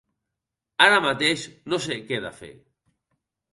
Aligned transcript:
Ara 0.85 1.01
mateix 1.07 1.45
no 1.75 1.81
sé 1.89 1.99
què 2.09 2.19
he 2.19 2.25
de 2.27 2.35
fer. 2.41 2.53